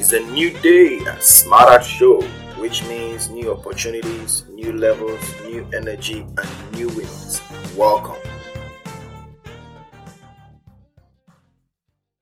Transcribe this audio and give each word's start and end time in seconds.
It's 0.00 0.14
a 0.14 0.20
new 0.20 0.48
day 0.60 0.98
at 1.00 1.22
Smart 1.22 1.68
Art 1.68 1.84
Show, 1.84 2.22
which 2.56 2.82
means 2.88 3.28
new 3.28 3.52
opportunities, 3.52 4.46
new 4.48 4.72
levels, 4.72 5.20
new 5.42 5.68
energy, 5.74 6.22
and 6.22 6.72
new 6.72 6.88
wins. 6.88 7.42
Welcome. 7.76 8.16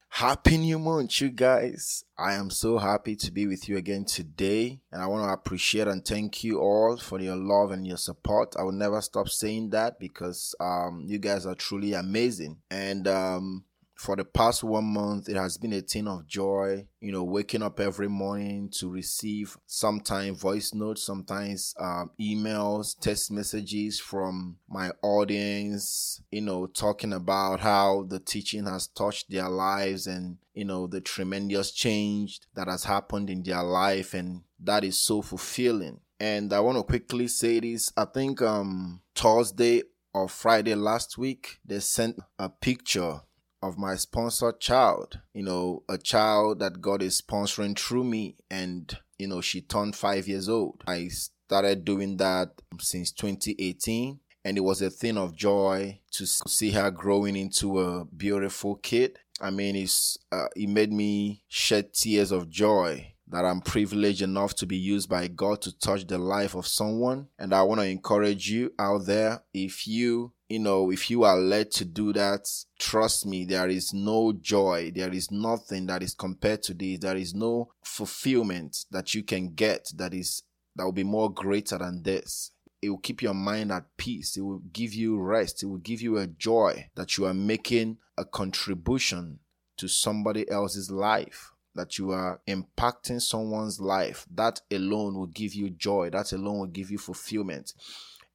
Happy 0.09 0.59
New 0.59 0.81
Month, 0.81 1.21
you 1.21 1.31
guys. 1.31 2.03
I 2.19 2.35
am 2.35 2.51
so 2.51 2.79
happy 2.79 3.15
to 3.15 3.31
be 3.31 3.47
with 3.47 3.69
you 3.69 3.77
again 3.77 4.05
today. 4.05 4.81
And 4.91 5.01
I 5.01 5.07
want 5.07 5.29
to 5.29 5.33
appreciate 5.33 5.87
and 5.87 6.05
thank 6.05 6.43
you 6.43 6.59
all 6.59 6.97
for 6.97 7.21
your 7.21 7.37
love 7.37 7.71
and 7.71 7.87
your 7.87 7.99
support. 7.99 8.57
I 8.59 8.65
will 8.65 8.73
never 8.73 9.01
stop 9.01 9.29
saying 9.29 9.71
that 9.71 10.01
because 10.01 10.53
um, 10.59 11.05
you 11.07 11.21
guys 11.21 11.47
are 11.47 11.55
truly 11.55 11.93
amazing. 11.93 12.57
And 12.73 13.07
um, 13.07 13.67
for 13.99 14.15
the 14.15 14.25
past 14.25 14.63
one 14.63 14.85
month, 14.85 15.29
it 15.29 15.35
has 15.37 15.59
been 15.59 15.73
a 15.73 15.81
thing 15.81 16.07
of 16.07 16.25
joy, 16.25 16.87
you 17.01 17.11
know, 17.11 17.25
waking 17.25 17.65
up 17.65 17.81
every 17.81 18.07
morning 18.09 18.71
to 18.71 18.89
receive 18.89 19.57
sometimes 19.67 20.41
voice 20.41 20.73
notes, 20.73 21.03
sometimes 21.03 21.75
um, 21.81 22.09
emails, 22.21 22.97
text 23.01 23.33
messages 23.33 23.99
from 23.99 24.57
my 24.69 24.93
audience, 25.03 26.23
you 26.31 26.41
know, 26.41 26.69
talking 26.69 27.13
about 27.13 27.59
how 27.59 28.05
the 28.09 28.21
teaching 28.21 28.67
has 28.67 28.87
touched 28.87 29.33
their 29.33 29.49
lives 29.49 30.07
and, 30.07 30.39
you 30.55 30.65
know, 30.65 30.87
the 30.87 31.01
tremendous 31.01 31.73
change 31.73 32.39
that 32.55 32.69
has 32.69 32.85
happened 32.85 33.29
in 33.29 33.43
their 33.43 33.65
life. 33.65 34.15
And 34.15 34.43
that 34.61 34.85
is 34.85 35.03
so 35.03 35.23
fulfilling. 35.23 35.99
And 36.21 36.53
I 36.53 36.61
want 36.61 36.79
to 36.79 36.85
quickly 36.85 37.27
say 37.27 37.59
this. 37.59 37.93
I 37.97 38.05
think 38.05 38.43
um 38.43 39.01
Thursday 39.17 39.83
or 40.15 40.29
Friday 40.29 40.77
last 40.77 41.19
week, 41.19 41.59
they 41.65 41.81
sent 41.81 42.21
a 42.39 42.49
picture 42.49 43.23
of 43.63 43.79
my 43.79 43.97
sponsored 43.97 44.61
child, 44.61 45.21
you 45.35 45.43
know, 45.43 45.83
a 45.89 45.99
child 45.99 46.61
that 46.61 46.81
God 46.81 47.03
is 47.03 47.21
sponsoring 47.21 47.79
through 47.79 48.05
me. 48.05 48.37
And, 48.51 48.97
you 49.19 49.29
know, 49.29 49.41
she 49.41 49.61
turned 49.61 49.97
five 49.97 50.29
years 50.29 50.49
old. 50.49 50.83
I 50.87 51.09
started 51.09 51.85
doing 51.85 52.17
that 52.19 52.51
since 52.81 53.11
2018. 53.13 54.21
And 54.45 54.57
it 54.57 54.63
was 54.63 54.81
a 54.81 54.91
thing 54.91 55.19
of 55.19 55.35
joy 55.35 56.01
to 56.13 56.27
see 56.27 56.71
her 56.71 56.91
growing 56.91 57.37
into 57.37 57.81
a 57.81 58.05
beautiful 58.05 58.77
kid. 58.77 59.19
I 59.41 59.51
mean, 59.51 59.77
it's, 59.77 60.17
uh, 60.33 60.47
it 60.57 60.69
made 60.69 60.93
me 60.93 61.43
shed 61.49 61.93
tears 61.93 62.33
of 62.33 62.49
joy 62.49 63.15
that 63.31 63.45
I'm 63.45 63.61
privileged 63.61 64.23
enough 64.23 64.55
to 64.57 64.67
be 64.67 64.77
used 64.77 65.09
by 65.09 65.29
God 65.29 65.61
to 65.63 65.79
touch 65.79 66.07
the 66.07 66.19
life 66.19 66.55
of 66.55 66.67
someone. 66.67 67.29
And 67.39 67.53
I 67.55 67.63
want 67.63 67.81
to 67.81 67.87
encourage 67.87 68.49
you 68.49 68.73
out 68.79 69.07
there 69.07 69.43
if 69.53 69.87
you 69.87 70.33
you 70.49 70.59
know, 70.59 70.91
if 70.91 71.11
you 71.11 71.25
are 71.25 71.37
led 71.37 71.71
to 71.73 71.85
do 71.85 72.13
that, 72.15 72.49
trust 72.79 73.27
me, 73.27 73.45
there 73.45 73.69
is 73.69 73.93
no 73.93 74.33
joy. 74.33 74.91
There 74.95 75.13
is 75.13 75.31
nothing 75.31 75.87
that 75.87 76.03
is 76.03 76.15
compared 76.15 76.63
to 76.65 76.75
this. 76.75 77.01
There 77.01 77.17
is 77.17 77.35
no 77.35 77.73
fulfillment 77.83 78.87
that 78.91 79.15
you 79.15 79.23
can 79.23 79.55
get 79.55 79.93
that 79.97 80.15
is, 80.15 80.43
that 80.77 80.85
will 80.85 80.93
be 80.93 81.05
more 81.05 81.31
greater 81.31 81.77
than 81.77 82.03
this. 82.03 82.53
It 82.81 82.91
will 82.91 82.99
keep 82.99 83.21
your 83.23 83.35
mind 83.35 83.73
at 83.73 83.97
peace. 83.97 84.37
It 84.37 84.41
will 84.41 84.63
give 84.73 84.95
you 84.95 85.19
rest. 85.21 85.63
It 85.63 85.67
will 85.67 85.79
give 85.79 86.01
you 86.01 86.17
a 86.17 86.27
joy 86.27 86.89
that 86.95 87.19
you 87.19 87.27
are 87.27 87.35
making 87.35 87.99
a 88.17 88.25
contribution 88.25 89.41
to 89.77 89.89
somebody 89.89 90.49
else's 90.51 90.91
life 90.91 91.53
that 91.75 91.97
you 91.97 92.11
are 92.11 92.41
impacting 92.49 93.23
someone's 93.23 93.81
life, 93.81 94.27
that 94.35 94.61
alone 94.71 95.15
will 95.15 95.29
give 95.29 95.55
you 95.55 95.71
joy. 95.71 96.11
That 96.11 96.33
alone 96.33 96.59
will 96.59 96.67
give 96.67 96.91
you 96.91 96.99
fulfillment. 96.99 97.73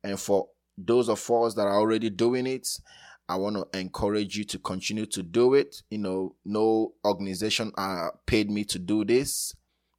And 0.02 0.19
for 0.19 0.47
those 0.77 1.09
of 1.09 1.19
us 1.31 1.53
that 1.55 1.67
are 1.67 1.79
already 1.79 2.09
doing 2.09 2.47
it, 2.47 2.67
I 3.27 3.38
want 3.38 3.55
to 3.55 3.79
encourage 3.79 4.38
you 4.38 4.43
to 4.45 4.59
continue 4.59 5.05
to 5.07 5.23
do 5.23 5.53
it. 5.53 5.81
You 5.89 5.99
know, 5.99 6.35
no 6.45 6.93
organization 7.05 7.71
uh, 7.77 8.09
paid 8.25 8.49
me 8.49 8.63
to 8.66 8.79
do 8.79 9.05
this. 9.05 9.55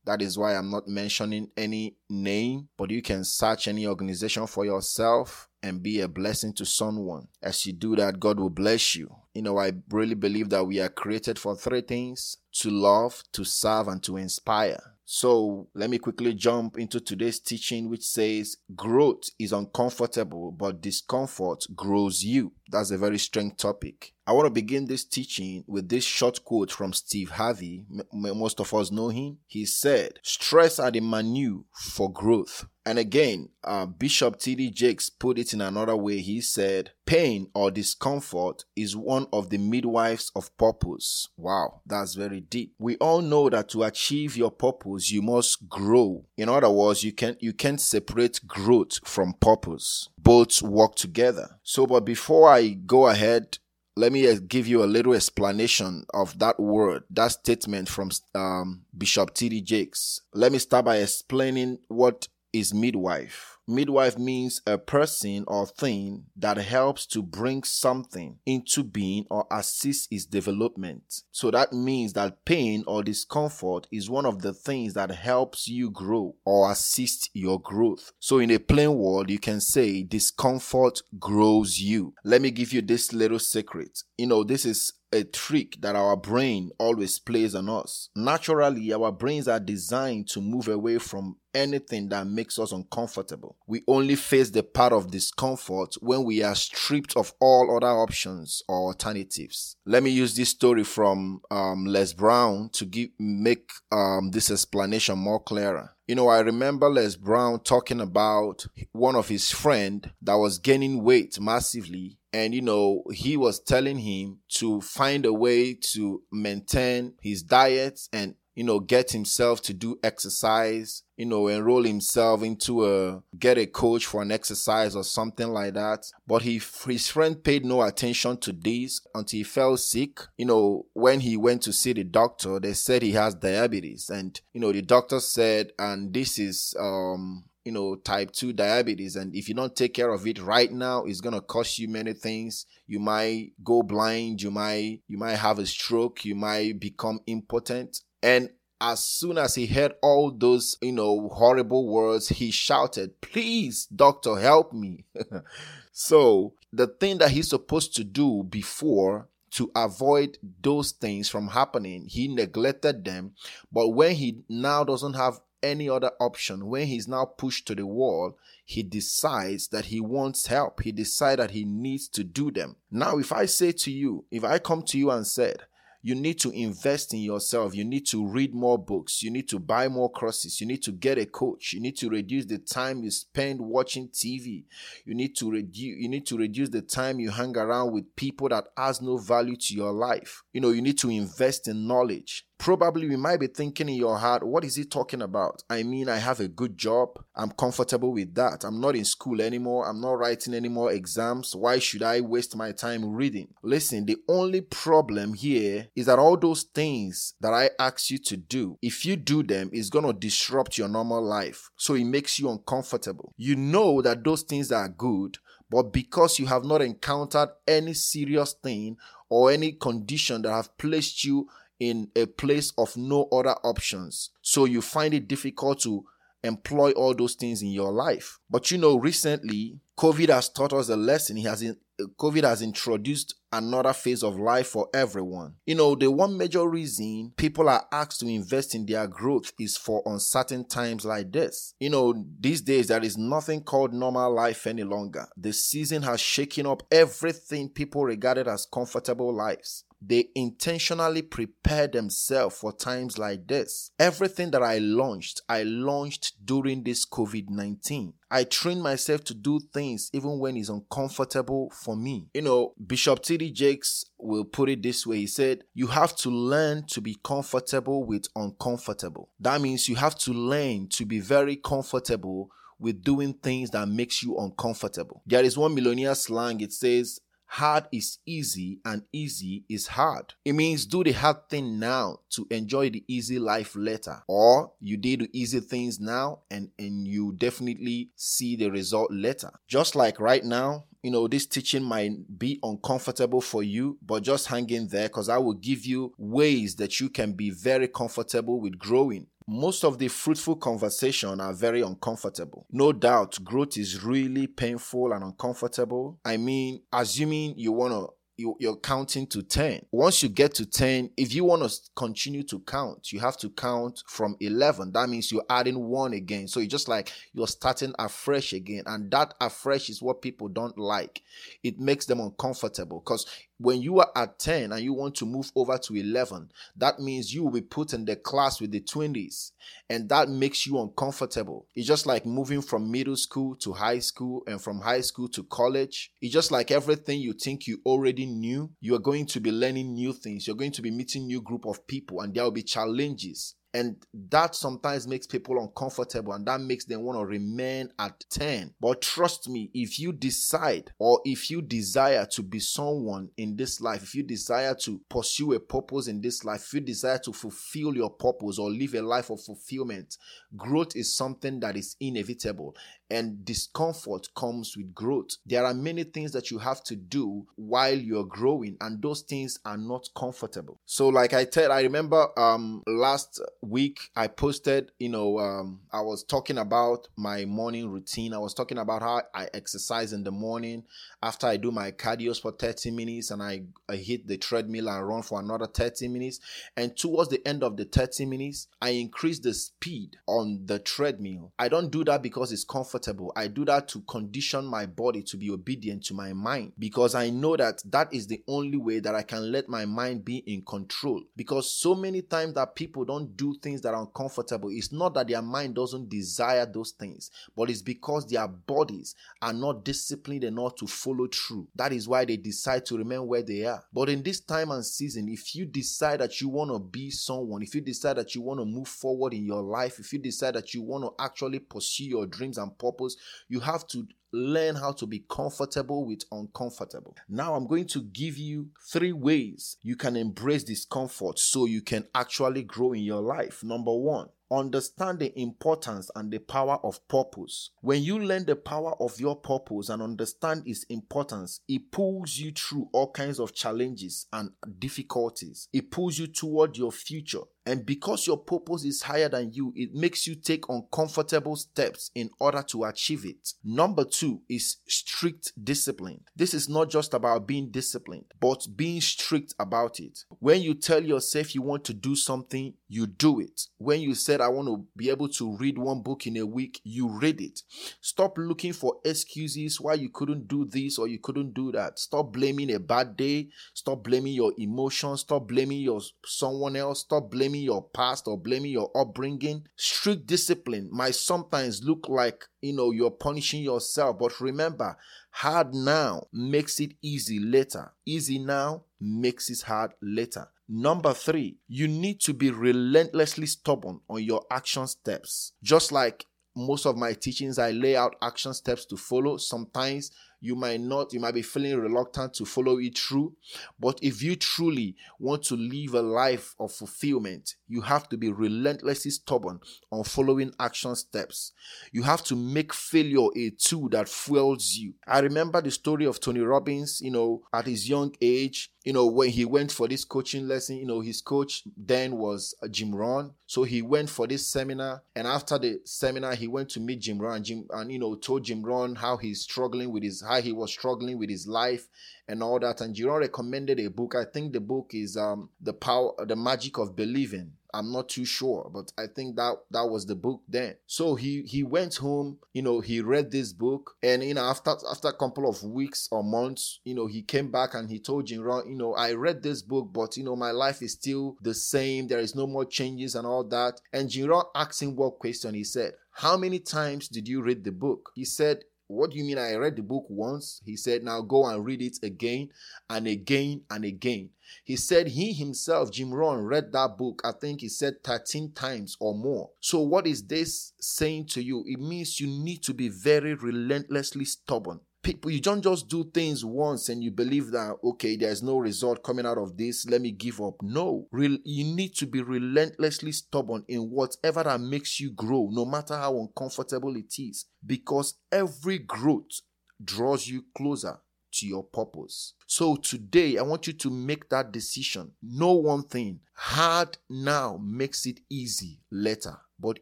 That 0.07 0.21
is 0.21 0.37
why 0.37 0.55
I'm 0.55 0.71
not 0.71 0.87
mentioning 0.87 1.49
any 1.57 1.97
name, 2.11 2.69
but 2.77 2.91
you 2.91 3.01
can 3.01 3.25
search 3.25 3.69
any 3.69 3.87
organization 3.87 4.47
for 4.47 4.67
yourself 4.67 5.49
and 5.63 5.83
be 5.83 6.01
a 6.01 6.09
blessing 6.09 6.53
to 6.55 6.67
someone. 6.67 7.29
As 7.43 7.65
you 7.65 7.73
do 7.73 7.97
that, 7.97 8.21
God 8.21 8.39
will 8.39 8.51
bless 8.51 8.95
you. 8.95 9.09
You 9.33 9.41
know, 9.41 9.59
I 9.59 9.73
really 9.91 10.15
believe 10.15 10.51
that 10.51 10.65
we 10.65 10.79
are 10.81 10.91
created 10.91 11.39
for 11.39 11.57
three 11.57 11.81
things 11.81 12.37
to 12.57 12.69
love, 12.69 13.23
to 13.33 13.45
serve, 13.45 13.89
and 13.89 14.03
to 14.03 14.19
inspire. 14.19 14.94
So 15.05 15.69
let 15.75 15.91
me 15.91 15.99
quickly 15.99 16.35
jump 16.35 16.79
into 16.79 16.99
today's 16.99 17.39
teaching, 17.39 17.91
which 17.91 18.05
says 18.05 18.57
growth 18.75 19.25
is 19.39 19.53
uncomfortable, 19.53 20.51
but 20.51 20.81
discomfort 20.81 21.65
grows 21.75 22.23
you. 22.25 22.53
That's 22.71 22.91
a 22.91 22.99
very 22.99 23.19
strange 23.19 23.57
topic. 23.57 24.15
I 24.27 24.33
want 24.33 24.47
to 24.47 24.51
begin 24.51 24.87
this 24.87 25.05
teaching 25.05 25.65
with 25.67 25.91
this 25.91 26.05
short 26.05 26.45
quote 26.45 26.71
from 26.71 26.95
Steve 26.95 27.31
Harvey. 27.31 27.85
M- 27.93 28.39
most 28.39 28.59
of 28.59 28.73
us 28.73 28.91
know 28.91 29.09
him. 29.09 29.39
He 29.47 29.67
said, 29.67 30.19
Stress 30.23 30.79
are 30.79 30.91
the 30.91 31.01
menu 31.01 31.65
for 31.73 32.11
growth. 32.11 32.67
And 32.87 32.99
again, 32.99 33.49
uh, 33.63 33.87
Bishop 33.87 34.39
T.D. 34.39 34.71
Jakes 34.71 35.09
put 35.09 35.39
it 35.39 35.55
in 35.55 35.61
another 35.61 35.97
way. 35.97 36.19
He 36.19 36.41
said, 36.41 36.91
Pain 37.07 37.49
or 37.55 37.71
discomfort 37.71 38.65
is 38.77 38.97
one 38.97 39.27
of 39.33 39.51
the 39.51 39.59
midwives 39.59 40.31
of 40.35 40.55
purpose. 40.59 41.29
Wow, 41.37 41.81
that's 41.87 42.15
very 42.15 42.41
deep. 42.41 42.75
We 42.79 42.97
all 42.97 43.23
know 43.23 43.49
that 43.51 43.71
to 43.71 43.85
achieve 43.85 44.37
your 44.37 44.51
purpose, 44.51 45.11
you 45.11 45.23
must 45.23 45.69
grow. 45.69 46.27
In 46.37 46.49
other 46.49 46.71
words, 46.71 47.05
you 47.05 47.13
can 47.13 47.37
you 47.41 47.53
can't 47.53 47.81
separate 47.81 48.41
growth 48.47 49.07
from 49.07 49.35
purpose. 49.35 50.09
Both 50.19 50.63
work 50.63 50.95
together. 50.95 51.59
So, 51.63 51.87
but 51.87 52.05
before 52.05 52.51
I 52.51 52.69
go 52.71 53.07
ahead 53.09 53.59
let 53.97 54.13
me 54.13 54.39
give 54.49 54.67
you 54.67 54.83
a 54.83 54.87
little 54.87 55.15
explanation 55.15 56.05
of 56.13 56.39
that 56.41 56.59
word, 56.59 57.05
that 57.11 57.29
statement 57.29 57.89
from 57.89 58.11
um, 58.35 58.83
Bishop 58.97 59.35
T.D. 59.35 59.61
Jakes. 59.61 60.21
Let 60.33 60.51
me 60.51 60.59
start 60.59 60.85
by 60.85 60.99
explaining 60.99 61.79
what 61.89 62.27
is 62.55 62.73
midwife. 62.73 63.59
Midwife 63.67 64.19
means 64.19 64.61
a 64.67 64.77
person 64.77 65.45
or 65.47 65.67
thing 65.67 66.25
that 66.37 66.59
helps 66.59 67.07
to 67.07 67.23
bring 67.23 67.65
something 67.65 68.39
into 68.45 68.85
being 68.85 69.25
or 69.31 69.47
assist 69.51 70.13
its 70.13 70.27
development. 70.27 71.23
So 71.33 71.51
that 71.51 71.73
means 71.73 72.13
that 72.13 72.45
pain 72.45 72.85
or 72.87 73.03
discomfort 73.03 73.87
is 73.91 74.11
one 74.11 74.27
of 74.27 74.43
the 74.43 74.53
things 74.53 74.93
that 74.95 75.11
helps 75.11 75.67
you 75.67 75.91
grow 75.91 76.37
or 76.45 76.71
assist 76.71 77.31
your 77.33 77.59
growth. 77.59 78.13
So 78.19 78.39
in 78.39 78.51
a 78.51 78.59
plain 78.59 78.95
word, 78.97 79.31
you 79.31 79.39
can 79.39 79.63
say 79.63 80.03
discomfort 80.03 81.01
grows 81.19 81.81
you. 81.81 82.13
Let 82.23 82.43
me 82.43 82.51
give 82.51 82.73
you 82.75 82.83
this 82.83 83.15
little 83.15 83.39
secret. 83.39 84.03
You 84.19 84.27
know, 84.27 84.45
this 84.45 84.67
is 84.67 84.93
a 85.13 85.25
trick 85.25 85.77
that 85.81 85.97
our 85.97 86.17
brain 86.17 86.71
always 86.79 87.19
plays 87.19 87.55
on 87.55 87.69
us. 87.69 88.09
Naturally, 88.17 88.93
our 88.93 89.13
brains 89.13 89.49
are 89.49 89.61
designed 89.61 90.29
to 90.29 90.41
move 90.41 90.69
away 90.69 90.99
from 90.99 91.37
anything 91.55 92.09
that 92.09 92.27
makes 92.27 92.59
us 92.59 92.73
uncomfortable. 92.73 93.57
We 93.67 93.83
only 93.87 94.17
face 94.17 94.51
the 94.51 94.63
part 94.63 94.93
of 94.93 95.11
discomfort 95.11 95.95
when 96.01 96.25
we 96.25 96.43
are 96.43 96.55
stripped 96.55 97.17
of 97.17 97.33
all 97.41 97.77
other 97.77 97.93
options 97.93 98.63
or 98.69 98.89
alternatives. 98.89 99.77
Let 99.87 100.03
me 100.03 100.11
use 100.11 100.35
this 100.35 100.49
story 100.49 100.85
from 100.85 101.43
um, 101.51 101.87
Les 101.87 102.13
Brown 102.13 102.71
to 102.73 102.85
give 102.85 103.11
make 103.19 103.71
um, 103.93 104.31
this 104.33 104.51
explanation 104.51 105.19
more 105.19 105.41
clearer. 105.41 105.91
You 106.07 106.17
know, 106.17 106.29
I 106.29 106.41
remember 106.41 106.91
Les 106.91 107.17
Brown 107.17 107.61
talking 107.61 108.01
about 108.01 108.67
one 108.93 109.17
of 109.17 109.29
his 109.29 109.51
friend 109.51 110.11
that 110.21 110.35
was 110.35 110.59
gaining 110.59 111.03
weight 111.03 111.41
massively 111.41 112.19
and 112.35 112.53
you 112.53 112.61
know 112.61 113.05
he 113.13 113.37
was 113.37 113.61
telling 113.61 113.99
him 113.99 114.41
to 114.49 114.81
find 114.81 115.25
a 115.25 115.33
way 115.33 115.73
to 115.73 116.21
maintain 116.33 117.15
his 117.23 117.45
diet 117.45 118.01
and 118.13 118.35
you 118.57 118.65
know 118.65 118.81
get 118.81 119.13
himself 119.13 119.63
to 119.63 119.73
do 119.73 119.99
exercise 120.03 121.05
you 121.17 121.27
know 121.27 121.47
enroll 121.47 121.85
himself 121.85 122.43
into 122.43 122.85
a 122.85 123.23
get 123.39 123.57
a 123.57 123.67
coach 123.67 124.07
for 124.07 124.21
an 124.21 124.33
exercise 124.33 124.97
or 124.97 125.05
something 125.05 125.49
like 125.49 125.75
that. 125.75 126.07
But 126.27 126.43
he 126.43 126.61
his 126.87 127.09
friend 127.09 127.43
paid 127.43 127.65
no 127.65 127.83
attention 127.83 128.37
to 128.39 128.53
this 128.53 129.01
until 129.15 129.39
he 129.39 129.45
fell 129.45 129.77
sick. 129.77 130.21
You 130.37 130.47
know 130.47 130.87
when 130.93 131.21
he 131.21 131.37
went 131.37 131.63
to 131.63 131.73
see 131.73 131.93
the 131.93 132.05
doctor 132.05 132.59
they 132.59 132.73
said 132.73 133.03
he 133.03 133.13
has 133.13 133.35
diabetes. 133.35 134.11
And 134.11 134.41
you 134.53 134.61
know 134.61 134.73
the 134.73 134.83
doctor 134.83 135.21
said 135.21 135.73
and 135.79 136.13
this 136.13 136.39
is 136.39 136.75
um 136.81 137.45
you 137.65 137.73
know, 137.73 137.97
type 137.97 138.31
2 138.33 138.53
diabetes. 138.53 139.17
And 139.17 139.35
if 139.35 139.49
you 139.49 139.55
don't 139.55 139.75
take 139.75 139.95
care 139.95 140.11
of 140.11 140.27
it 140.27 140.41
right 140.41 140.71
now, 140.71 141.05
it's 141.05 141.21
going 141.21 141.35
to 141.35 141.41
cost 141.41 141.79
you 141.79 141.89
many 141.89 142.13
things. 142.13 142.67
You 142.87 142.99
might 142.99 143.53
go 143.63 143.83
blind. 143.83 144.43
You 144.43 144.51
might, 144.51 145.01
you 145.09 145.19
might 145.19 145.37
have 145.37 145.59
a 145.59 145.67
stroke. 145.67 146.25
You 146.25 146.35
might 146.35 146.79
become 146.79 147.21
impotent. 147.27 148.01
And 148.23 148.51
as 148.81 149.05
soon 149.05 149.39
as 149.39 149.55
he 149.55 149.67
heard 149.67 149.95
all 150.03 150.31
those, 150.31 150.77
you 150.83 150.93
know, 150.93 151.29
horrible 151.33 151.89
words, 151.89 152.29
he 152.29 152.51
shouted, 152.51 153.21
please, 153.21 153.87
doctor, 153.87 154.37
help 154.37 154.73
me. 154.73 155.05
so 155.93 156.55
the 156.73 156.87
thing 156.87 157.19
that 157.19 157.31
he's 157.31 157.49
supposed 157.49 157.95
to 157.97 158.05
do 158.05 158.43
before 158.43 159.29
to 159.55 159.71
avoid 159.77 160.37
those 160.61 160.91
things 160.91 161.29
from 161.29 161.47
happening. 161.47 162.07
He 162.09 162.27
neglected 162.27 163.05
them. 163.05 163.35
But 163.71 163.91
when 163.91 164.17
he 164.17 164.43
now 164.49 164.83
doesn't 164.83 165.15
have 165.15 165.39
any 165.65 165.89
other 165.89 166.13
option. 166.21 166.67
When 166.67 166.87
he's 166.87 167.09
now 167.09 167.25
pushed 167.25 167.67
to 167.69 167.75
the 167.75 167.87
wall, 167.87 168.37
he 168.65 168.83
decides 168.83 169.69
that 169.69 169.87
he 169.87 170.01
wants 170.01 170.47
help. 170.47 170.83
He 170.83 170.93
decides 170.93 171.39
that 171.39 171.51
he 171.51 171.65
needs 171.65 172.09
to 172.09 172.23
do 172.23 172.51
them. 172.51 172.77
Now, 172.91 173.19
if 173.19 173.33
I 173.33 173.47
say 173.47 173.73
to 173.73 173.91
you, 173.91 174.25
if 174.31 174.45
I 174.45 174.59
come 174.59 174.83
to 174.83 174.99
you 174.99 175.11
and 175.11 175.27
said, 175.27 175.63
You 176.07 176.15
need 176.15 176.39
to 176.41 176.51
invest 176.51 177.15
in 177.15 177.21
yourself. 177.21 177.75
You 177.75 177.83
need 177.83 178.05
to 178.09 178.27
read 178.27 178.55
more 178.55 178.77
books. 178.77 179.23
You 179.23 179.31
need 179.31 179.49
to 179.49 179.59
buy 179.59 179.89
more 179.89 180.11
courses. 180.11 180.61
You 180.61 180.67
need 180.67 180.83
to 180.83 180.93
get 180.93 181.17
a 181.17 181.25
coach. 181.25 181.73
You 181.73 181.81
need 181.81 181.97
to 181.97 182.11
reduce 182.11 182.45
the 182.45 182.59
time 182.59 183.03
you 183.03 183.11
spend 183.11 183.59
watching 183.59 184.09
TV. 184.09 184.65
You 185.07 185.15
need 185.15 185.35
to 185.37 185.51
reduce 185.51 185.97
you 186.03 186.09
need 186.11 186.27
to 186.27 186.37
reduce 186.37 186.69
the 186.69 186.83
time 186.83 187.21
you 187.21 187.31
hang 187.31 187.57
around 187.57 187.93
with 187.93 188.15
people 188.17 188.51
that 188.51 188.67
has 188.77 189.01
no 189.01 189.17
value 189.17 189.57
to 189.57 189.75
your 189.75 189.93
life. 189.93 190.43
You 190.53 190.61
know, 190.61 190.73
you 190.73 190.83
need 190.83 190.99
to 190.99 191.09
invest 191.09 191.69
in 191.69 191.89
knowledge. 191.89 192.47
Probably 192.59 193.09
we 193.09 193.17
might 193.17 193.41
be 193.41 193.47
thinking 193.47 193.89
in 193.89 193.97
your 193.97 194.17
heart, 194.17 194.43
what 194.43 194.65
is 194.65 194.77
he 194.77 194.85
talking 194.85 195.23
about? 195.23 195.63
I 195.69 195.83
mean, 195.83 196.09
I 196.09 196.17
have 196.17 196.41
a 196.41 196.49
good 196.49 196.79
job. 196.79 197.23
I'm 197.35 197.51
comfortable 197.51 198.13
with 198.13 198.35
that. 198.37 198.65
I'm 198.65 198.81
not 198.81 198.97
in 198.97 199.05
school 199.05 199.43
anymore. 199.43 199.87
I'm 199.87 200.01
not 200.01 200.19
writing 200.19 200.55
any 200.55 200.69
more 200.69 200.93
exams. 200.93 201.55
Why 201.55 201.79
should 201.79 202.03
I 202.03 202.21
waste 202.21 202.57
my 202.57 202.73
time 202.73 203.13
reading? 203.13 203.49
Listen, 203.63 204.07
the 204.07 204.17
only 204.29 204.61
problem 204.61 205.35
here 205.35 205.89
is 205.95 206.07
that 206.07 206.19
all 206.19 206.37
those 206.37 206.63
things 206.63 207.35
that 207.41 207.53
I 207.53 207.71
ask 207.79 208.11
you 208.11 208.19
to 208.19 208.37
do, 208.37 208.79
if 208.81 209.05
you 209.05 209.17
do 209.17 209.43
them, 209.43 209.69
it's 209.73 209.91
going 209.91 210.07
to 210.07 210.13
disrupt 210.13 210.79
your 210.79 210.89
normal 210.89 211.23
life. 211.23 211.71
So 211.77 211.95
it 211.95 212.05
makes 212.05 212.39
you 212.39 212.49
uncomfortable. 212.49 213.35
You 213.37 213.57
know 213.57 214.01
that 214.01 214.25
those 214.25 214.43
things 214.43 214.73
are 214.73 214.89
good, 214.89 215.39
but 215.71 215.93
because 215.93 216.39
you 216.39 216.47
have 216.47 216.65
not 216.65 216.83
encountered 216.83 217.49
any 217.67 217.95
serious 217.95 218.53
thing 218.53 218.97
or 219.29 219.51
any 219.51 219.73
condition 219.73 220.43
that 220.43 220.53
have 220.53 220.77
placed 220.79 221.25
you 221.25 221.49
in 221.91 222.09
a 222.17 222.27
place 222.27 222.73
of 222.79 222.97
no 222.97 223.29
other 223.31 223.55
options. 223.63 224.31
So 224.43 224.65
you 224.65 224.81
find 224.81 225.15
it 225.15 225.29
difficult 225.29 225.81
to 225.81 226.05
employ 226.43 226.93
all 226.93 227.15
those 227.15 227.35
things 227.35 227.63
in 227.63 227.69
your 227.69 227.93
life. 227.93 228.39
But 228.51 228.71
you 228.71 228.79
know, 228.79 228.97
recently, 228.99 229.81
COVID 229.99 230.29
has 230.29 230.49
taught 230.49 230.73
us 230.73 230.89
a 230.89 230.97
lesson. 230.97 231.37
He 231.37 231.45
has 231.45 231.63
in, 231.63 231.77
COVID 232.19 232.43
has 232.43 232.61
introduced 232.61 233.37
another 233.53 233.93
phase 233.93 234.25
of 234.25 234.39
life 234.39 234.69
for 234.69 234.89
everyone. 234.93 235.55
You 235.65 235.77
know, 235.77 235.95
the 235.95 236.11
one 236.11 236.37
major 236.37 236.69
reason 236.69 237.33
people 237.37 237.69
are 237.69 237.87
asked 237.93 238.21
to 238.21 238.27
invest 238.27 238.75
in 238.75 238.85
their 238.85 239.07
growth 239.07 239.53
is 239.61 239.77
for 239.77 240.03
uncertain 240.05 240.67
times 240.67 241.05
like 241.05 241.31
this. 241.33 241.75
You 241.79 241.91
know, 241.91 242.25
these 242.41 242.61
days 242.61 242.89
there 242.89 243.03
is 243.03 243.17
nothing 243.17 243.63
called 243.63 243.95
normal 243.95 244.35
life 244.35 244.67
any 244.67 244.83
longer. 244.83 245.29
The 245.37 245.53
season 245.53 246.03
has 246.03 246.21
shaken 246.21 246.67
up 246.67 246.83
everything 246.91 247.69
people 247.69 248.05
regarded 248.05 248.49
as 248.49 248.67
comfortable 248.67 249.33
lives 249.33 249.84
they 250.07 250.29
intentionally 250.35 251.23
prepare 251.23 251.87
themselves 251.87 252.57
for 252.57 252.73
times 252.73 253.19
like 253.19 253.47
this. 253.47 253.91
Everything 253.99 254.51
that 254.51 254.63
I 254.63 254.79
launched, 254.79 255.43
I 255.49 255.63
launched 255.63 256.45
during 256.45 256.83
this 256.83 257.07
COVID 257.07 257.49
19. 257.49 258.13
I 258.31 258.45
train 258.45 258.81
myself 258.81 259.23
to 259.25 259.35
do 259.35 259.61
things 259.73 260.11
even 260.13 260.39
when 260.39 260.57
it's 260.57 260.69
uncomfortable 260.69 261.71
for 261.71 261.97
me. 261.97 262.29
You 262.35 262.43
know, 262.43 262.75
Bishop 262.85 263.23
T.D. 263.23 263.53
Jakes 263.53 264.05
will 264.19 264.45
put 264.45 264.69
it 264.69 264.83
this 264.83 265.07
way 265.07 265.19
He 265.19 265.27
said, 265.27 265.65
You 265.73 265.87
have 265.89 266.17
to 266.17 266.31
learn 266.31 266.85
to 266.89 267.01
be 267.01 267.17
comfortable 267.23 268.05
with 268.05 268.25
uncomfortable. 268.35 269.31
That 269.39 269.61
means 269.61 269.89
you 269.89 269.97
have 269.97 270.17
to 270.21 270.33
learn 270.33 270.89
to 270.91 271.07
be 271.07 271.21
very 271.21 271.57
comfortable 271.57 272.51
with 272.79 273.03
doing 273.03 273.35
things 273.35 273.71
that 273.71 273.89
makes 273.89 274.23
you 274.23 274.37
uncomfortable. 274.37 275.23
There 275.27 275.45
is 275.45 275.57
one 275.57 275.75
millionaire 275.75 276.15
slang, 276.15 276.61
it 276.61 276.73
says, 276.73 277.21
Hard 277.55 277.85
is 277.93 278.19
easy 278.27 278.81
and 278.85 279.05
easy 279.13 279.63
is 279.69 279.87
hard. 279.87 280.35
It 280.45 280.55
means 280.55 280.87
do 280.87 281.05
the 281.05 281.13
hard 281.13 281.49
thing 281.49 281.79
now 281.79 282.19
to 282.31 282.49
enjoy 282.51 282.91
the 282.91 283.05
easy 283.07 283.39
life 283.39 283.77
later. 283.77 284.25
Or 284.27 284.73
you 284.81 284.97
did 284.97 285.21
the 285.21 285.31
easy 285.33 285.61
things 285.61 286.01
now 286.01 286.41
and, 286.51 286.71
and 286.81 287.07
you 287.07 287.31
definitely 287.31 288.09
see 288.17 288.57
the 288.57 288.71
result 288.71 289.13
later. 289.13 289.53
Just 289.69 289.95
like 289.95 290.19
right 290.19 290.45
now, 290.45 290.87
you 291.05 291.11
know, 291.11 291.29
this 291.29 291.45
teaching 291.45 291.83
might 291.83 292.39
be 292.39 292.59
uncomfortable 292.63 293.43
for 293.43 293.63
you, 293.63 293.99
but 294.01 294.23
just 294.23 294.47
hang 294.47 294.71
in 294.71 294.89
there 294.89 295.07
because 295.09 295.29
I 295.29 295.37
will 295.37 295.53
give 295.53 295.85
you 295.85 296.15
ways 296.17 296.77
that 296.77 296.99
you 296.99 297.11
can 297.11 297.35
be 297.35 297.51
very 297.51 297.89
comfortable 297.89 298.59
with 298.59 298.79
growing. 298.79 299.27
Most 299.47 299.85
of 299.85 299.99
the 299.99 300.09
fruitful 300.09 300.57
conversation 300.57 301.43
are 301.43 301.53
very 301.53 301.83
uncomfortable. 301.83 302.67
No 302.73 302.91
doubt, 302.91 303.39
growth 303.45 303.77
is 303.77 304.03
really 304.03 304.47
painful 304.47 305.13
and 305.13 305.23
uncomfortable. 305.23 306.19
I 306.25 306.39
mean, 306.39 306.81
assuming 306.91 307.59
you 307.59 307.73
want 307.73 307.93
to 307.93 308.09
you, 308.37 308.57
you're 308.59 308.77
counting 308.77 309.27
to 309.29 309.43
10. 309.43 309.87
Once 309.93 310.23
you 310.23 310.29
get 310.29 310.55
to 310.55 310.67
10, 310.67 311.11
if 311.17 311.35
you 311.35 311.45
want 311.45 311.63
to 311.69 311.81
continue 311.95 312.43
to 312.45 312.59
count, 312.61 313.13
you 313.13 313.21
have 313.21 313.37
to 313.39 313.51
count 313.51 314.03
from 314.07 314.37
11. 314.41 314.93
That 314.93 315.09
means 315.09 315.31
you're 315.31 315.45
adding 315.49 315.79
one 315.79 316.13
again. 316.13 316.49
So 316.49 316.61
it's 316.61 316.71
just 316.71 316.89
like 316.89 317.13
you're 317.33 317.47
starting 317.47 317.95
afresh 317.99 318.53
again. 318.53 318.85
And 318.87 319.11
that 319.13 319.35
afresh 319.41 319.89
is 319.89 320.03
what 320.03 320.23
people 320.23 320.49
don't 320.49 320.77
like. 320.79 321.23
It 321.63 321.79
makes 321.79 322.07
them 322.07 322.21
uncomfortable 322.21 323.01
because 323.05 323.27
when 323.59 323.81
you 323.81 324.01
are 324.01 324.11
at 324.17 324.39
10 324.39 324.73
and 324.73 324.83
you 324.83 324.93
want 324.93 325.15
to 325.17 325.27
move 325.27 325.51
over 325.55 325.79
to 325.79 325.95
11, 325.95 326.51
that 326.77 326.99
means 326.99 327.33
you 327.33 327.45
will 327.45 327.53
be 327.53 327.61
put 327.61 327.93
in 327.93 328.05
the 328.05 328.17
class 328.17 328.61
with 328.61 328.73
the 328.73 328.81
20s. 328.81 329.53
And 329.89 330.09
that 330.09 330.29
makes 330.29 330.67
you 330.67 330.81
uncomfortable. 330.81 331.67
It's 331.75 331.87
just 331.87 332.07
like 332.07 332.27
moving 332.27 332.63
from 332.63 332.91
middle 332.91 333.17
school 333.17 333.55
to 333.57 333.73
high 333.73 334.01
school 334.01 334.43
and 334.47 334.61
from 334.61 334.81
high 334.81 335.03
school 335.03 335.29
to 335.29 335.45
college. 335.45 336.13
It's 336.21 336.33
just 336.33 336.51
like 336.51 336.71
everything 336.71 337.21
you 337.21 337.33
think 337.33 337.67
you 337.67 337.81
already 337.87 338.27
knew, 338.27 338.71
you 338.81 338.95
are 338.95 339.01
going 339.01 339.27
to 339.27 339.41
be 339.41 339.53
learning 339.53 339.95
new 339.95 340.13
things. 340.13 340.47
You're 340.47 340.57
going 340.57 340.73
to 340.73 340.83
be 340.83 340.91
meeting 340.91 341.27
new 341.27 341.41
group 341.41 341.67
of 341.67 341.87
people 341.87 342.21
and 342.21 342.35
there 342.35 342.45
will 342.45 342.51
be 342.51 342.63
challenges 342.63 343.55
and 343.75 343.97
that 344.31 344.55
sometimes 344.55 345.09
makes 345.09 345.27
people 345.27 345.59
uncomfortable 345.59 346.33
and 346.33 346.47
that 346.47 346.61
makes 346.61 346.85
them 346.85 347.03
want 347.03 347.19
to 347.19 347.27
remain 347.27 347.89
at 347.99 348.25
10. 348.31 348.73
But 348.81 349.03
trust 349.03 349.49
me, 349.49 349.69
if 349.75 349.99
you 349.99 350.13
decide 350.13 350.93
or 351.01 351.21
if 351.25 351.51
you 351.51 351.61
desire 351.61 352.25
to 352.27 352.43
be 352.45 352.61
someone 352.61 353.31
in 353.37 353.57
this 353.57 353.81
life, 353.81 354.05
if 354.05 354.15
you 354.15 354.23
desire 354.23 354.77
to 354.83 355.01
pursue 355.11 355.55
a 355.55 355.61
purpose 355.61 356.07
in 356.07 356.21
this 356.21 356.45
life, 356.45 356.63
if 356.63 356.75
you 356.75 356.81
desire 356.81 357.19
to 357.25 357.33
fulfill 357.33 357.97
your 357.97 358.11
purpose 358.11 358.61
or 358.61 358.71
live 358.71 358.95
a 358.95 359.03
life 359.03 359.31
of 359.31 359.41
fulfillment, 359.41 360.19
growth 360.57 360.95
is 360.95 361.17
something 361.17 361.59
that 361.59 361.77
is 361.77 361.97
inevitable 361.99 362.77
and 363.11 363.45
discomfort 363.45 364.29
comes 364.35 364.77
with 364.77 364.95
growth. 364.95 365.37
There 365.47 365.65
are 365.65 365.75
many 365.75 366.05
things 366.05 366.33
that 366.33 366.51
you 366.51 366.59
have 366.59 366.83
to 366.85 366.97
do 366.97 367.47
while 367.57 367.97
you're 367.97 368.25
growing, 368.25 368.77
and 368.81 369.01
those 369.03 369.23
things 369.23 369.59
are 369.65 369.77
not 369.77 370.09
comfortable. 370.17 370.81
So, 370.87 371.09
like 371.09 371.33
I 371.33 371.47
said, 371.47 371.71
I 371.71 371.83
remember 371.83 372.27
um 372.39 372.83
last 372.87 373.41
week 373.61 374.11
I 374.17 374.27
posted, 374.29 374.93
you 374.99 375.09
know, 375.09 375.39
um, 375.39 375.81
I 375.93 376.01
was 376.01 376.25
talking 376.25 376.59
about 376.59 377.09
my 377.17 377.45
morning 377.45 377.91
routine. 377.91 378.33
I 378.33 378.39
was 378.39 378.55
talking 378.55 378.79
about 378.79 379.03
how 379.03 379.23
I 379.35 379.49
exercise 379.55 380.13
in 380.13 380.25
the 380.25 380.31
morning 380.31 380.85
after 381.23 381.47
I 381.47 381.57
do 381.57 381.71
my 381.71 381.91
cardio 381.91 382.39
for 382.41 382.53
30 382.53 382.91
minutes 382.91 383.31
and 383.31 383.43
I, 383.43 383.63
I 383.89 383.97
hit 383.97 384.27
the 384.27 384.37
treadmill 384.37 384.89
and 384.89 385.07
run 385.07 385.23
for 385.23 385.41
another 385.41 385.67
30 385.67 386.09
minutes. 386.09 386.41
And 386.77 386.97
towards 386.97 387.31
the 387.31 387.47
end 387.47 387.63
of 387.63 387.77
the 387.77 387.85
30 387.85 388.27
minutes, 388.27 388.69
I 388.81 388.91
increase 388.91 389.39
the 389.39 389.55
speed 389.55 390.17
on 390.27 390.67
the 390.67 390.79
treadmill. 390.79 391.53
I 391.59 391.69
don't 391.69 391.91
do 391.91 392.05
that 392.05 392.23
because 392.23 392.53
it's 392.53 392.65
comfortable. 392.65 392.94
I 393.37 393.49
do 393.49 393.65
that 393.65 393.89
to 393.89 394.01
condition 394.03 394.65
my 394.65 394.87
body 394.87 395.23
to 395.23 395.37
be 395.37 395.51
obedient 395.51 396.05
to 396.05 396.15
my 396.15 396.33
mind 396.33 396.73
because 396.79 397.15
I 397.15 397.31
know 397.31 397.57
that 397.57 397.83
that 397.91 398.13
is 398.13 398.27
the 398.27 398.43
only 398.47 398.77
way 398.77 399.01
that 399.01 399.15
I 399.15 399.23
can 399.23 399.51
let 399.51 399.69
my 399.69 399.85
mind 399.85 400.25
be 400.25 400.39
in 400.39 400.63
control. 400.63 401.23
Because 401.37 401.71
so 401.71 401.95
many 401.95 402.23
times 402.23 402.55
that 402.55 402.75
people 402.75 403.05
don't 403.05 403.37
do 403.37 403.55
things 403.63 403.81
that 403.83 403.95
are 403.95 404.01
uncomfortable, 404.01 404.71
it's 404.71 404.93
not 404.93 405.15
that 405.15 405.29
their 405.29 405.43
mind 405.43 405.75
doesn't 405.75 406.09
desire 406.09 406.67
those 406.67 406.93
things, 406.93 407.31
but 407.57 407.71
it's 407.71 407.83
because 407.83 408.27
their 408.27 408.47
bodies 408.49 409.15
are 409.43 409.53
not 409.53 409.85
disciplined 409.85 410.45
enough 410.45 410.77
to 410.77 410.87
follow 410.87 411.27
through. 411.27 411.69
That 411.75 411.93
is 411.93 412.09
why 412.09 412.25
they 412.25 412.37
decide 412.37 412.87
to 412.87 412.99
remain 412.99 413.27
where 413.27 413.43
they 413.43 413.65
are. 413.65 413.83
But 413.93 414.09
in 414.09 414.23
this 414.23 414.41
time 414.41 414.71
and 414.71 414.85
season, 414.85 415.29
if 415.29 415.55
you 415.55 415.67
decide 415.67 416.21
that 416.21 416.41
you 416.41 416.49
want 416.49 416.71
to 416.71 416.79
be 416.79 417.11
someone, 417.11 417.63
if 417.63 417.75
you 417.75 417.81
decide 417.81 418.17
that 418.17 418.35
you 418.35 418.43
want 418.43 418.61
to 418.61 418.65
move 418.65 418.89
forward 418.89 419.35
in 419.35 419.45
your 419.45 419.63
life, 419.63 419.99
if 419.99 420.13
you 420.13 420.19
decide 420.19 420.55
that 420.55 420.75
you 420.75 420.83
want 420.83 421.05
to 421.05 421.23
actually 421.23 421.59
pursue 421.59 422.05
your 422.05 422.27
dreams 422.27 422.59
and 422.59 422.77
purpose, 422.85 423.17
you 423.49 423.61
have 423.61 423.87
to 423.89 424.07
learn 424.33 424.75
how 424.75 424.93
to 424.93 425.07
be 425.07 425.25
comfortable 425.31 426.05
with 426.05 426.25
uncomfortable. 426.33 427.17
Now, 427.29 427.55
I'm 427.55 427.67
going 427.67 427.87
to 427.89 428.03
give 428.03 428.37
you 428.37 428.71
three 428.91 429.13
ways 429.13 429.77
you 429.83 429.97
can 429.97 430.17
embrace 430.17 430.65
discomfort 430.65 431.39
so 431.39 431.67
you 431.67 431.83
can 431.83 432.07
actually 432.15 432.65
grow 432.65 432.93
in 432.93 433.03
your 433.03 433.23
life. 433.23 433.63
Number 433.63 433.95
one, 433.95 434.29
understand 434.51 435.21
the 435.21 435.39
importance 435.41 436.11
and 436.17 436.33
the 436.33 436.39
power 436.39 436.79
of 436.83 437.07
purpose. 437.09 437.71
When 437.81 438.03
you 438.03 438.19
learn 438.19 438.45
the 438.45 438.57
power 438.57 439.01
of 439.01 439.21
your 439.21 439.37
purpose 439.37 439.89
and 439.89 440.03
understand 440.03 440.65
its 440.67 440.85
importance, 440.85 441.61
it 441.69 441.91
pulls 441.91 442.37
you 442.37 442.53
through 442.53 442.89
all 442.93 443.13
kinds 443.13 443.39
of 443.39 443.55
challenges 443.55 444.27
and 444.33 444.51
difficulties. 444.79 445.69
It 445.73 445.91
pulls 445.91 446.19
you 446.19 446.27
toward 446.27 446.77
your 446.77 446.93
future. 446.93 447.43
And 447.67 447.87
because 447.87 448.27
your 448.27 448.37
purpose 448.37 448.85
is 448.85 449.03
higher 449.03 449.29
than 449.29 449.53
you, 449.53 449.73
it 449.75 449.95
makes 449.95 450.27
you 450.27 450.35
take 450.35 450.69
uncomfortable 450.69 451.57
steps 451.57 452.11
in 452.15 452.31
order 452.39 452.63
to 452.69 452.85
achieve 452.85 453.25
it. 453.25 453.55
Number 453.65 454.05
two 454.05 454.43
is 454.49 454.77
strict 454.87 455.53
discipline. 455.63 456.21
This 456.37 456.53
is 456.53 456.69
not 456.69 456.91
just 456.91 457.15
about 457.15 457.47
being 457.47 457.71
disciplined, 457.71 458.27
but 458.39 458.67
being 458.77 459.01
strict 459.01 459.55
about 459.59 459.99
it. 459.99 460.25
When 460.41 460.61
you 460.61 460.75
tell 460.75 461.03
yourself 461.03 461.55
you 461.55 461.63
want 461.63 461.85
to 461.85 461.95
do 461.95 462.15
something, 462.15 462.75
you 462.89 463.07
do 463.07 463.41
it. 463.41 463.63
When 463.79 464.01
you 464.01 464.15
said, 464.15 464.41
I 464.41 464.49
want 464.49 464.69
to 464.69 464.87
be 464.97 465.09
able 465.11 465.29
to 465.31 465.57
read 465.57 465.79
one 465.79 466.03
book 466.03 466.27
in 466.27 466.37
a 466.37 466.47
week, 466.47 466.81
you 466.85 467.09
read 467.09 467.41
it. 467.41 467.63
Stop 468.01 468.37
looking 468.37 468.73
for 468.73 468.97
excuses 469.05 469.81
why 469.81 469.95
you 469.95 470.11
couldn't 470.11 470.49
do 470.49 470.65
this 470.67 470.99
or 470.99 471.09
you 471.09 471.19
couldn't 471.19 471.55
do 471.55 471.73
that. 471.73 471.99
Stop 471.99 472.33
blaming 472.33 472.75
a 472.75 472.79
bad 472.79 473.17
day. 473.17 473.49
Stop 473.73 474.05
blaming 474.05 474.35
your 474.35 474.53
emotions. 474.59 475.21
Stop 475.21 475.49
blaming 475.49 475.81
your 475.81 476.01
someone 476.27 476.77
else. 476.77 477.01
Stop 477.01 477.31
blaming 477.31 477.54
your 477.63 477.83
past 477.83 478.27
or 478.27 478.39
blaming 478.39 478.73
your 478.73 478.91
upbringing. 478.95 479.67
Strict 479.77 480.27
discipline 480.27 480.89
might 480.93 481.15
sometimes 481.15 481.83
look 481.83 482.09
like, 482.09 482.45
you 482.61 482.75
know, 482.75 482.91
you're 482.91 483.11
punishing 483.11 483.63
yourself. 483.63 484.19
But 484.19 484.41
remember, 484.41 484.97
hard 485.31 485.75
now 485.75 486.27
makes 486.33 486.81
it 486.81 486.93
easy 487.03 487.39
later. 487.39 487.93
Easy 488.07 488.39
now 488.39 488.85
makes 489.01 489.51
it 489.51 489.63
hard 489.63 489.93
later. 490.03 490.49
Number 490.69 491.13
three, 491.13 491.59
you 491.69 491.89
need 491.89 492.21
to 492.21 492.33
be 492.33 492.51
relentlessly 492.51 493.47
stubborn 493.47 494.01
on 494.09 494.23
your 494.23 494.45
action 494.51 494.87
steps. 494.87 495.53
Just 495.63 495.93
like 495.93 496.27
most 496.57 496.87
of 496.87 496.97
my 496.97 497.13
teachings, 497.13 497.59
I 497.59 497.73
lay 497.73 497.97
out 497.97 498.17
action 498.23 498.55
steps 498.55 498.87
to 498.87 498.97
follow. 498.97 499.37
Sometimes 499.37 500.11
you 500.45 500.55
might 500.55 500.81
not, 500.81 501.13
you 501.15 501.21
might 501.21 501.33
be 501.33 501.41
feeling 501.41 501.79
reluctant 501.79 502.35
to 502.35 502.45
follow 502.45 502.79
it 502.79 502.99
through. 502.99 503.35
But 503.81 503.99
if 504.03 504.23
you 504.23 504.37
truly 504.37 504.95
want 505.19 505.43
to 505.45 505.57
live 505.57 505.95
a 505.95 506.03
life 506.03 506.55
of 506.61 506.71
fulfillment, 506.71 507.55
you 507.67 507.81
have 507.81 508.11
to 508.11 508.19
be 508.19 508.31
relentlessly 508.31 509.11
stubborn 509.11 509.61
on 509.91 510.05
following 510.05 510.53
action 510.61 510.95
steps. 510.97 511.53
You 511.93 512.03
have 512.03 512.23
to 512.25 512.37
make 512.37 512.75
failure 512.75 513.29
a 513.35 513.51
tool 513.51 513.89
that 513.91 514.07
fuels 514.07 514.75
you. 514.75 514.93
I 515.07 515.21
remember 515.21 515.63
the 515.63 515.71
story 515.71 516.05
of 516.05 516.21
Tony 516.21 516.41
Robbins, 516.41 517.01
you 517.01 517.11
know, 517.11 517.43
at 517.51 517.67
his 517.67 517.89
young 517.89 518.15
age, 518.21 518.71
you 518.85 518.93
know, 518.93 519.07
when 519.07 519.31
he 519.31 519.47
went 519.47 519.73
for 519.73 519.89
this 519.89 520.05
coaching 520.05 520.47
lesson, 520.47 520.77
you 520.77 520.87
know, 520.87 521.01
his 521.01 521.23
coach 521.23 521.63
then 521.75 522.17
was 522.19 522.55
Jim 522.71 522.95
Rohn. 522.95 523.33
So 523.47 523.63
he 523.63 523.81
went 523.81 524.11
for 524.11 524.27
this 524.27 524.47
seminar, 524.47 525.03
and 525.17 525.27
after 525.27 525.59
the 525.59 525.81
seminar, 525.85 526.35
he 526.35 526.49
went 526.49 526.69
to 526.71 526.81
meet 526.81 527.01
Jim 527.01 527.19
Rohn, 527.19 527.43
Jim, 527.43 527.67
and 527.71 527.91
you 527.91 527.99
know, 527.99 528.15
told 528.15 528.45
Jim 528.45 528.63
Rohn 528.63 528.95
how 528.95 529.17
he's 529.17 529.41
struggling 529.41 529.91
with 529.91 530.03
his 530.03 530.21
how 530.35 530.41
he 530.41 530.53
was 530.53 530.71
struggling 530.71 531.19
with 531.19 531.31
his 531.31 531.47
life 531.47 531.89
and 532.29 532.43
all 532.43 532.59
that. 532.61 532.81
And 532.81 532.99
Rohn 532.99 533.21
recommended 533.21 533.81
a 533.81 533.89
book. 533.89 534.15
I 534.15 534.25
think 534.25 534.53
the 534.53 534.61
book 534.61 534.91
is 534.93 535.17
um 535.17 535.51
the 535.61 535.73
power, 535.73 536.13
the 536.27 536.37
magic 536.37 536.79
of 536.79 536.97
believing. 536.97 537.53
I'm 537.73 537.91
not 537.91 538.09
too 538.09 538.25
sure, 538.25 538.71
but 538.73 538.93
I 538.97 539.09
think 539.09 539.35
that 539.35 539.57
that 539.73 539.91
was 539.91 540.07
the 540.07 540.15
book 540.15 540.43
then. 540.49 540.77
So 540.87 541.17
he 541.17 541.43
he 541.43 541.65
went 541.65 541.97
home, 541.97 542.39
you 542.53 542.63
know, 542.63 542.79
he 542.79 543.01
read 543.01 543.33
this 543.33 543.53
book, 543.53 543.97
and 544.01 544.23
you 544.23 544.35
know, 544.35 544.45
after 544.45 544.77
after 544.89 545.09
a 545.09 545.13
couple 545.13 545.49
of 545.49 545.63
weeks 545.65 546.09
or 546.13 546.23
months, 546.23 546.79
you 546.85 546.95
know, 546.95 547.09
he 547.09 547.23
came 547.23 547.51
back 547.51 547.75
and 547.75 547.91
he 547.91 547.99
told 547.99 548.27
Jim 548.27 548.43
Rohn, 548.43 548.69
you 548.69 548.77
know, 548.77 548.95
I 548.95 549.15
read 549.15 549.43
this 549.43 549.61
book, 549.61 549.89
but 549.93 550.17
you 550.17 550.23
know, 550.23 550.37
my 550.37 550.53
life 550.53 550.83
is 550.83 550.93
still 550.93 551.37
the 551.43 551.55
same. 551.55 552.07
There 552.07 552.21
is 552.21 552.37
no 552.37 552.47
more 552.47 552.65
changes 552.65 553.17
and 553.17 553.27
all 553.27 553.43
that. 553.45 553.81
And 553.93 554.09
Jim 554.09 554.29
Rohn 554.29 554.45
asked 554.55 554.81
him 554.81 554.95
what 554.95 555.19
question. 555.19 555.55
He 555.55 555.65
said, 555.65 555.95
"How 556.13 556.37
many 556.37 556.61
times 556.61 557.09
did 557.09 557.27
you 557.27 557.43
read 557.43 557.65
the 557.65 557.73
book?" 557.73 558.13
He 558.15 558.25
said, 558.25 558.63
what 558.87 559.11
do 559.11 559.19
you 559.19 559.25
mean 559.25 559.39
I 559.39 559.55
read 559.55 559.77
the 559.77 559.83
book 559.83 560.07
once? 560.09 560.61
He 560.65 560.77
said, 560.77 561.03
Now 561.03 561.23
go 561.23 561.47
and 561.47 561.65
read 561.65 561.81
it 561.81 561.99
again 562.03 562.51
and 562.91 563.07
again 563.07 563.63
and 563.71 563.85
again. 563.85 564.31
He 564.63 564.77
said 564.77 565.09
he 565.09 565.33
himself, 565.33 565.91
Jim 565.91 566.13
Rohn, 566.13 566.45
read 566.45 566.73
that 566.73 566.99
book, 566.99 567.23
I 567.25 567.33
think 567.33 567.63
he 567.63 567.69
said 567.69 568.05
13 568.05 568.53
times 568.53 568.97
or 569.01 569.15
more. 569.15 569.51
So, 569.61 569.81
what 569.81 570.07
is 570.07 570.27
this 570.27 570.73
saying 570.81 571.27
to 571.29 571.43
you? 571.43 571.65
It 571.67 571.81
means 571.81 572.21
you 572.21 572.27
need 572.27 572.63
to 572.65 572.75
be 572.75 572.89
very 572.89 573.35
relentlessly 573.35 574.27
stubborn 574.27 574.81
people 575.05 575.31
you 575.31 575.41
don't 575.41 575.63
just 575.63 575.89
do 575.89 576.03
things 576.13 576.45
once 576.45 576.89
and 576.89 577.05
you 577.05 577.11
believe 577.11 577.51
that 577.51 577.77
okay 577.85 578.17
there's 578.17 578.43
no 578.43 578.59
result 578.59 579.05
coming 579.05 579.27
out 579.27 579.39
of 579.39 579.57
this 579.57 579.87
let 579.89 580.01
me 580.01 580.11
give 580.11 580.41
up 580.41 580.55
no 580.63 581.07
Real, 581.13 581.39
you 581.45 581.65
need 581.65 581.95
to 581.95 582.07
be 582.07 582.23
relentlessly 582.23 583.13
stubborn 583.13 583.65
in 583.69 583.91
whatever 583.91 584.43
that 584.43 584.61
makes 584.61 584.99
you 584.99 585.11
grow 585.13 585.49
no 585.53 585.65
matter 585.65 585.95
how 585.95 586.19
uncomfortable 586.19 586.97
it 586.97 587.15
is 587.19 587.45
because 587.65 588.15
every 588.33 588.79
growth 588.79 589.43
draws 589.85 590.27
you 590.27 590.45
closer 590.57 590.99
to 591.35 591.47
your 591.47 591.65
purpose. 591.65 592.35
So 592.47 592.77
today, 592.77 593.39
I 593.39 593.43
want 593.43 593.67
you 593.67 593.73
to 593.73 593.91
make 593.91 594.29
that 594.31 594.53
decision. 594.53 595.11
Know 595.23 595.55
one 595.55 595.83
thing 595.83 596.21
hard 596.35 596.97
now 597.11 597.59
makes 597.63 598.07
it 598.07 598.21
easy 598.31 598.81
later. 598.91 599.37
But 599.59 599.79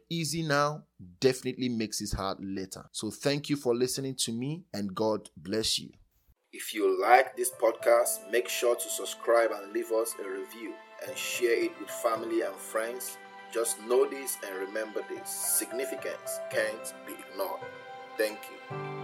easy 0.09 0.43
now 0.43 0.83
definitely 1.19 1.69
makes 1.69 2.01
it 2.01 2.13
hard 2.15 2.37
later. 2.39 2.85
So 2.91 3.09
thank 3.09 3.49
you 3.49 3.55
for 3.55 3.75
listening 3.75 4.15
to 4.19 4.31
me 4.31 4.63
and 4.73 4.93
God 4.93 5.29
bless 5.35 5.79
you. 5.79 5.89
If 6.51 6.73
you 6.73 7.01
like 7.01 7.35
this 7.35 7.51
podcast, 7.59 8.31
make 8.31 8.47
sure 8.47 8.75
to 8.75 8.89
subscribe 8.89 9.49
and 9.51 9.73
leave 9.73 9.91
us 9.91 10.13
a 10.23 10.29
review 10.29 10.73
and 11.07 11.17
share 11.17 11.63
it 11.63 11.71
with 11.79 11.89
family 11.89 12.41
and 12.41 12.55
friends. 12.55 13.17
Just 13.51 13.81
know 13.81 14.07
this 14.07 14.37
and 14.47 14.55
remember 14.67 15.01
this 15.09 15.29
significance 15.29 16.39
can't 16.51 16.93
be 17.07 17.13
ignored. 17.13 17.61
Thank 18.17 18.39
you. 18.51 19.02